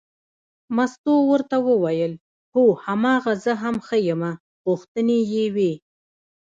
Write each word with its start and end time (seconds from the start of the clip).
مستو 0.75 1.13
ورته 1.31 1.57
وویل 1.69 2.13
هو 2.53 2.65
هماغه 2.85 3.33
زه 3.43 3.53
هم 3.63 3.75
ښیمه 3.87 4.31
غوښتنې 4.65 5.19
یې 5.33 5.45
وې. 5.55 5.73